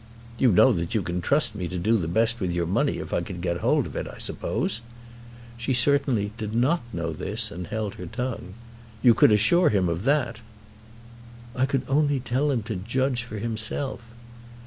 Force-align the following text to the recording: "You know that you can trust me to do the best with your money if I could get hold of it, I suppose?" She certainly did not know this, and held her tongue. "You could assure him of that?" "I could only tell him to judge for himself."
"You 0.39 0.51
know 0.51 0.73
that 0.73 0.95
you 0.95 1.03
can 1.03 1.21
trust 1.21 1.53
me 1.53 1.67
to 1.67 1.77
do 1.77 1.95
the 1.95 2.07
best 2.07 2.39
with 2.39 2.49
your 2.51 2.65
money 2.65 2.97
if 2.97 3.13
I 3.13 3.21
could 3.21 3.39
get 3.39 3.57
hold 3.57 3.85
of 3.85 3.95
it, 3.95 4.07
I 4.07 4.17
suppose?" 4.17 4.81
She 5.57 5.75
certainly 5.75 6.31
did 6.39 6.55
not 6.55 6.81
know 6.91 7.13
this, 7.13 7.51
and 7.51 7.67
held 7.67 7.93
her 8.01 8.07
tongue. 8.07 8.55
"You 9.03 9.13
could 9.13 9.31
assure 9.31 9.69
him 9.69 9.87
of 9.87 10.01
that?" 10.05 10.39
"I 11.55 11.67
could 11.67 11.83
only 11.87 12.19
tell 12.19 12.49
him 12.49 12.63
to 12.63 12.75
judge 12.75 13.21
for 13.21 13.37
himself." 13.37 14.01